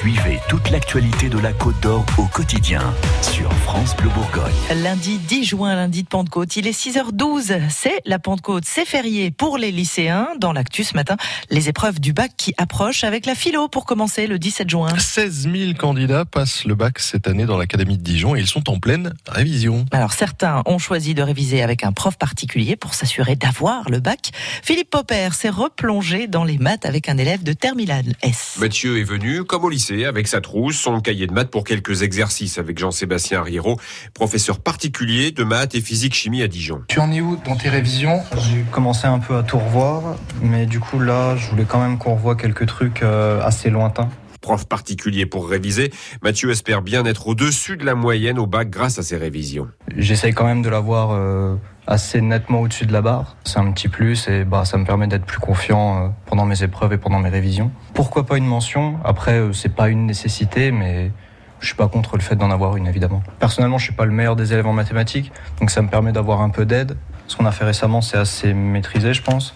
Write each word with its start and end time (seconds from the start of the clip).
Suivez 0.00 0.40
toute 0.48 0.70
l'actualité 0.70 1.28
de 1.28 1.38
la 1.38 1.52
Côte 1.52 1.78
d'Or 1.82 2.06
au 2.16 2.24
quotidien 2.24 2.80
sur 3.20 3.52
France 3.52 3.94
Bleu 3.94 4.08
Bourgogne. 4.08 4.54
Lundi 4.82 5.18
10 5.18 5.44
juin, 5.44 5.74
lundi 5.74 6.04
de 6.04 6.08
Pentecôte, 6.08 6.56
il 6.56 6.66
est 6.66 6.70
6h12. 6.70 7.68
C'est 7.68 8.00
la 8.06 8.18
Pentecôte, 8.18 8.64
c'est 8.66 8.86
férié 8.86 9.30
pour 9.30 9.58
les 9.58 9.70
lycéens. 9.70 10.28
Dans 10.38 10.54
l'actu 10.54 10.84
ce 10.84 10.94
matin, 10.94 11.18
les 11.50 11.68
épreuves 11.68 12.00
du 12.00 12.14
bac 12.14 12.30
qui 12.38 12.54
approchent 12.56 13.04
avec 13.04 13.26
la 13.26 13.34
philo 13.34 13.68
pour 13.68 13.84
commencer 13.84 14.26
le 14.26 14.38
17 14.38 14.70
juin. 14.70 14.98
16 14.98 15.50
000 15.52 15.74
candidats 15.74 16.24
passent 16.24 16.64
le 16.64 16.74
bac 16.74 16.98
cette 16.98 17.28
année 17.28 17.44
dans 17.44 17.58
l'Académie 17.58 17.98
de 17.98 18.02
Dijon 18.02 18.34
et 18.34 18.40
ils 18.40 18.46
sont 18.46 18.70
en 18.70 18.78
pleine 18.78 19.12
révision. 19.28 19.84
Alors 19.92 20.14
certains 20.14 20.62
ont 20.64 20.78
choisi 20.78 21.12
de 21.12 21.20
réviser 21.22 21.62
avec 21.62 21.84
un 21.84 21.92
prof 21.92 22.16
particulier 22.16 22.74
pour 22.74 22.94
s'assurer 22.94 23.36
d'avoir 23.36 23.90
le 23.90 24.00
bac. 24.00 24.30
Philippe 24.62 24.88
Popper 24.88 25.28
s'est 25.32 25.50
replongé 25.50 26.26
dans 26.26 26.44
les 26.44 26.56
maths 26.56 26.86
avec 26.86 27.10
un 27.10 27.18
élève 27.18 27.42
de 27.42 27.52
Terminal 27.52 28.14
S. 28.22 28.56
Mathieu 28.58 28.98
est 28.98 29.04
venu, 29.04 29.44
comme 29.44 29.64
au 29.64 29.68
lycée, 29.68 29.89
avec 29.90 30.28
sa 30.28 30.40
trousse, 30.40 30.76
son 30.76 31.00
cahier 31.00 31.26
de 31.26 31.32
maths 31.32 31.50
pour 31.50 31.64
quelques 31.64 32.02
exercices 32.02 32.58
avec 32.58 32.78
Jean-Sébastien 32.78 33.40
Arriero, 33.40 33.78
professeur 34.14 34.60
particulier 34.60 35.32
de 35.32 35.42
maths 35.44 35.74
et 35.74 35.80
physique-chimie 35.80 36.42
à 36.42 36.48
Dijon. 36.48 36.82
Tu 36.88 37.00
en 37.00 37.10
es 37.12 37.20
où 37.20 37.36
dans 37.44 37.56
tes 37.56 37.68
révisions? 37.68 38.20
J'ai 38.38 38.64
commencé 38.70 39.06
un 39.06 39.18
peu 39.18 39.36
à 39.36 39.42
tout 39.42 39.58
revoir, 39.58 40.16
mais 40.42 40.66
du 40.66 40.80
coup 40.80 41.00
là, 41.00 41.36
je 41.36 41.50
voulais 41.50 41.66
quand 41.66 41.80
même 41.80 41.98
qu'on 41.98 42.14
revoie 42.14 42.36
quelques 42.36 42.66
trucs 42.66 43.02
euh, 43.02 43.42
assez 43.42 43.70
lointains. 43.70 44.08
Prof 44.40 44.66
particulier 44.66 45.26
pour 45.26 45.50
réviser, 45.50 45.92
Mathieu 46.22 46.50
espère 46.50 46.80
bien 46.80 47.04
être 47.04 47.26
au-dessus 47.28 47.76
de 47.76 47.84
la 47.84 47.94
moyenne 47.94 48.38
au 48.38 48.46
bac 48.46 48.70
grâce 48.70 48.98
à 48.98 49.02
ses 49.02 49.18
révisions. 49.18 49.68
J'essaye 49.96 50.32
quand 50.32 50.46
même 50.46 50.62
de 50.62 50.70
l'avoir 50.70 51.10
euh, 51.10 51.56
assez 51.90 52.20
nettement 52.20 52.60
au-dessus 52.60 52.86
de 52.86 52.92
la 52.92 53.02
barre. 53.02 53.36
C'est 53.44 53.58
un 53.58 53.70
petit 53.72 53.88
plus 53.88 54.28
et 54.28 54.44
bah, 54.44 54.64
ça 54.64 54.78
me 54.78 54.84
permet 54.84 55.08
d'être 55.08 55.26
plus 55.26 55.40
confiant 55.40 56.04
euh, 56.04 56.08
pendant 56.26 56.46
mes 56.46 56.62
épreuves 56.62 56.92
et 56.92 56.98
pendant 56.98 57.18
mes 57.18 57.28
révisions. 57.28 57.72
Pourquoi 57.94 58.24
pas 58.24 58.38
une 58.38 58.46
mention? 58.46 58.98
Après, 59.04 59.32
euh, 59.32 59.52
c'est 59.52 59.74
pas 59.74 59.88
une 59.88 60.06
nécessité, 60.06 60.70
mais 60.70 61.10
je 61.58 61.66
suis 61.66 61.74
pas 61.74 61.88
contre 61.88 62.16
le 62.16 62.22
fait 62.22 62.36
d'en 62.36 62.50
avoir 62.50 62.76
une 62.76 62.86
évidemment. 62.86 63.22
Personnellement, 63.40 63.76
je 63.76 63.84
suis 63.84 63.92
pas 63.92 64.04
le 64.04 64.12
meilleur 64.12 64.36
des 64.36 64.52
élèves 64.52 64.68
en 64.68 64.72
mathématiques, 64.72 65.32
donc 65.58 65.70
ça 65.70 65.82
me 65.82 65.88
permet 65.88 66.12
d'avoir 66.12 66.42
un 66.42 66.50
peu 66.50 66.64
d'aide. 66.64 66.96
Ce 67.26 67.36
qu'on 67.36 67.44
a 67.44 67.52
fait 67.52 67.64
récemment, 67.64 68.00
c'est 68.00 68.18
assez 68.18 68.54
maîtrisé, 68.54 69.12
je 69.12 69.22
pense, 69.22 69.54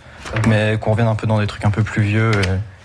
mais 0.48 0.76
qu'on 0.80 0.90
revienne 0.90 1.08
un 1.08 1.14
peu 1.14 1.28
dans 1.28 1.38
des 1.38 1.46
trucs 1.46 1.64
un 1.64 1.70
peu 1.70 1.82
plus 1.82 2.02
vieux 2.02 2.32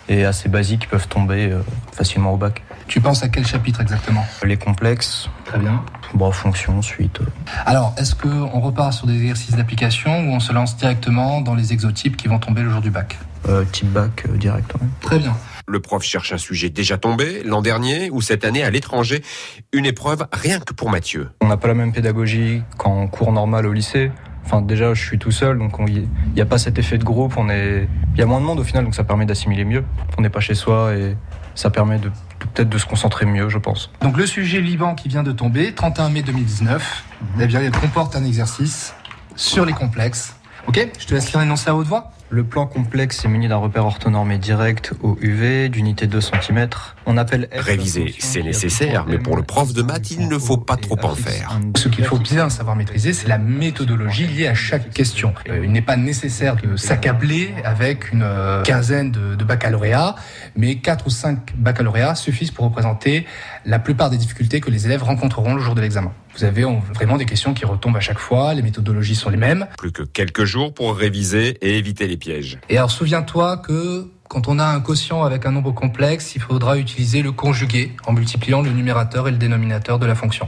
et 0.09 0.25
assez 0.25 0.49
basiques 0.49 0.81
qui 0.81 0.88
peuvent 0.88 1.07
tomber 1.07 1.52
euh, 1.52 1.61
facilement 1.93 2.33
au 2.33 2.38
bac. 2.38 2.63
Tu 2.88 2.99
penses 2.99 3.23
à 3.23 3.29
quel 3.29 3.45
chapitre 3.45 3.81
exactement? 3.81 4.25
Les 4.43 4.57
complexes, 4.57 5.29
Très 5.45 5.59
bien. 5.59 5.83
bon, 6.15 6.31
fonction, 6.31 6.81
suite. 6.81 7.21
euh. 7.21 7.25
Alors, 7.65 7.93
est-ce 7.97 8.15
qu'on 8.15 8.59
repart 8.59 8.91
sur 8.93 9.05
des 9.07 9.15
exercices 9.15 9.55
d'application 9.55 10.11
ou 10.30 10.33
on 10.33 10.39
se 10.39 10.52
lance 10.52 10.75
directement 10.75 11.41
dans 11.41 11.53
les 11.55 11.71
exotypes 11.71 12.17
qui 12.17 12.27
vont 12.27 12.39
tomber 12.39 12.63
le 12.63 12.71
jour 12.71 12.81
du 12.81 12.89
bac? 12.89 13.17
Euh, 13.47 13.63
type 13.71 13.87
bac 13.91 14.25
euh, 14.27 14.35
direct. 14.37 14.73
ouais. 14.73 14.87
Très 15.02 15.19
bien. 15.19 15.35
Le 15.67 15.80
prof 15.80 16.03
cherche 16.03 16.33
un 16.33 16.39
sujet 16.39 16.69
déjà 16.71 16.97
tombé, 16.97 17.43
l'an 17.45 17.61
dernier 17.61 18.09
ou 18.09 18.21
cette 18.21 18.43
année 18.43 18.63
à 18.63 18.71
l'étranger. 18.71 19.23
Une 19.71 19.85
épreuve 19.85 20.25
rien 20.33 20.59
que 20.59 20.73
pour 20.73 20.89
Mathieu. 20.89 21.30
On 21.41 21.47
n'a 21.47 21.57
pas 21.57 21.67
la 21.67 21.75
même 21.75 21.93
pédagogie 21.93 22.63
qu'en 22.77 23.05
cours 23.07 23.31
normal 23.31 23.67
au 23.67 23.71
lycée. 23.73 24.11
Enfin, 24.52 24.64
déjà, 24.64 24.95
je 24.95 25.05
suis 25.05 25.19
tout 25.19 25.30
seul, 25.30 25.59
donc 25.59 25.75
il 25.88 26.08
n'y 26.33 26.42
a 26.42 26.45
pas 26.45 26.58
cet 26.58 26.80
effet 26.80 26.97
de 26.97 27.03
groupe. 27.03 27.36
On 27.38 27.50
est, 27.50 27.88
il 28.16 28.19
y 28.19 28.23
a 28.23 28.25
moins 28.25 28.39
de 28.42 28.45
monde 28.45 28.59
au 28.59 28.64
final, 28.64 28.83
donc 28.83 28.95
ça 28.95 29.03
permet 29.03 29.28
d'assimiler 29.28 29.64
mieux. 29.64 29.83
On 30.17 30.23
n'est 30.23 30.31
pas 30.31 30.39
chez 30.39 30.55
soi 30.55 30.95
et 30.95 31.16
ça 31.53 31.69
permet 31.69 32.00
peut-être 32.00 32.67
de 32.67 32.77
se 32.80 32.88
concentrer 32.88 33.27
mieux, 33.27 33.47
je 33.50 33.59
pense. 33.59 33.92
Donc 34.02 34.17
le 34.17 34.25
sujet 34.25 34.59
Liban 34.59 34.95
qui 34.95 35.08
vient 35.08 35.22
de 35.22 35.31
tomber, 35.31 35.75
31 35.75 36.09
mai 36.09 36.23
2019, 36.23 37.03
eh 37.39 37.45
bien, 37.45 37.61
il 37.61 37.70
comporte 37.70 38.16
un 38.16 38.25
exercice 38.25 38.95
sur 39.36 39.66
les 39.66 39.73
complexes. 39.73 40.36
Ok? 40.66 40.80
Je 40.97 41.05
te 41.05 41.14
laisse 41.14 41.31
lire 41.31 41.42
l'énoncé 41.42 41.70
à 41.70 41.75
haute 41.75 41.86
voix. 41.86 42.11
Le 42.31 42.44
plan 42.44 42.67
complexe 42.67 43.25
est 43.25 43.27
muni 43.27 43.47
d'un 43.47 43.55
repère 43.58 43.85
orthonormé 43.88 44.38
direct 44.38 44.94
au 45.02 45.17
UV 45.19 45.67
d'unité 45.69 46.05
2 46.05 46.22
cm. 46.22 46.69
On 47.08 47.17
appelle 47.17 47.49
F 47.52 47.63
Réviser, 47.66 48.13
c'est 48.19 48.44
nécessaire, 48.44 49.05
mais 49.08 49.17
pour 49.17 49.36
le 49.36 49.41
prof 49.41 49.73
de 49.73 49.81
maths, 49.81 50.11
il 50.11 50.27
ne 50.27 50.38
faut 50.38 50.58
pas 50.58 50.75
trop 50.77 50.97
en 51.02 51.16
faire. 51.16 51.59
Ce 51.75 51.88
qu'il 51.89 52.05
faut 52.05 52.19
bien 52.19 52.49
savoir 52.52 52.75
maîtriser, 52.75 53.13
c'est 53.13 53.27
la 53.27 53.39
méthodologie 53.39 54.27
liée 54.27 54.45
à 54.45 54.53
chaque 54.53 54.92
question. 54.92 55.33
Euh, 55.49 55.61
il 55.64 55.71
n'est 55.71 55.81
pas 55.81 55.98
nécessaire 55.98 56.55
de 56.58 56.76
s'accabler 56.76 57.52
avec 57.64 58.11
une 58.14 58.21
euh, 58.23 58.61
quinzaine 58.61 59.09
de, 59.09 59.33
de 59.33 59.43
baccalauréats, 59.43 60.14
mais 60.55 60.76
quatre 60.76 61.08
ou 61.08 61.09
cinq 61.09 61.55
baccalauréats 61.58 62.14
suffisent 62.14 62.52
pour 62.52 62.65
représenter 62.65 63.26
la 63.65 63.80
plupart 63.80 64.11
des 64.11 64.17
difficultés 64.17 64.61
que 64.61 64.70
les 64.70 64.86
élèves 64.86 65.02
rencontreront 65.02 65.55
le 65.55 65.61
jour 65.61 65.73
de 65.73 65.82
l'examen. 65.82 66.14
Vous 66.37 66.43
avez 66.43 66.64
on- 66.64 66.80
vraiment 66.93 67.17
des 67.17 67.26
questions 67.26 67.55
qui 67.55 67.65
retombent 67.65 67.98
à 67.98 68.02
chaque 68.02 68.20
fois, 68.20 68.53
les 68.53 68.61
méthodologies 68.61 69.15
sont 69.15 69.32
les 69.32 69.37
mêmes. 69.37 69.65
Plus 69.80 69.92
que 69.92 70.03
quelques 70.03 70.43
jours 70.45 70.76
pour 70.76 70.95
réviser 70.95 71.58
et 71.67 71.77
éviter 71.80 72.08
les 72.08 72.18
pièges. 72.19 72.59
Et 72.69 72.77
alors 72.77 72.91
souviens-toi 72.91 73.57
que 73.57 74.07
quand 74.27 74.47
on 74.47 74.59
a 74.59 74.65
un 74.65 74.80
quotient 74.80 75.23
avec 75.23 75.45
un 75.45 75.52
nombre 75.52 75.71
complexe, 75.71 76.35
il 76.35 76.41
faudra 76.41 76.77
utiliser 76.77 77.23
le 77.23 77.31
conjugué 77.31 77.95
en 78.05 78.13
multipliant 78.13 78.61
le 78.61 78.69
numérateur 78.69 79.27
et 79.27 79.31
le 79.31 79.37
dénominateur 79.37 79.97
de 79.97 80.05
la 80.05 80.13
fonction. 80.13 80.47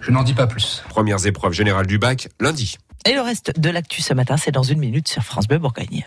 Je 0.00 0.10
n'en 0.10 0.24
dis 0.24 0.34
pas 0.34 0.46
plus. 0.46 0.82
Premières 0.88 1.24
épreuves 1.26 1.52
générales 1.52 1.86
du 1.86 1.98
bac, 1.98 2.28
lundi. 2.40 2.78
Et 3.08 3.14
le 3.14 3.20
reste 3.20 3.58
de 3.60 3.70
l'actu 3.70 4.02
ce 4.02 4.14
matin, 4.14 4.36
c'est 4.36 4.50
dans 4.50 4.64
une 4.64 4.80
minute 4.80 5.06
sur 5.06 5.22
France 5.22 5.46
Bleu 5.46 5.58
Bourgogne. 5.58 6.06